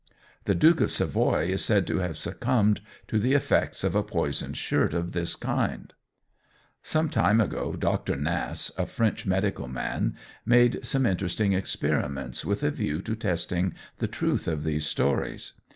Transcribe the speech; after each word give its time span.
The 0.45 0.55
Duke 0.55 0.81
of 0.81 0.91
Savoy 0.91 1.45
is 1.53 1.63
said 1.63 1.85
to 1.85 1.99
have 1.99 2.17
succumbed 2.17 2.81
to 3.07 3.19
the 3.19 3.33
effects 3.33 3.83
of 3.83 3.93
a 3.93 4.01
poisoned 4.01 4.57
shirt 4.57 4.95
of 4.95 5.11
this 5.11 5.35
kind. 5.35 5.93
Some 6.81 7.07
time 7.07 7.39
ago 7.39 7.75
Dr. 7.75 8.15
Nass, 8.15 8.71
a 8.79 8.87
French 8.87 9.27
medical 9.27 9.67
man, 9.67 10.15
made 10.43 10.83
some 10.83 11.05
interesting 11.05 11.53
experiments, 11.53 12.43
with 12.43 12.63
a 12.63 12.71
view 12.71 12.99
to 13.03 13.15
testing 13.15 13.75
the 13.99 14.07
truth 14.07 14.47
of 14.47 14.63
these 14.63 14.87
stories. 14.87 15.53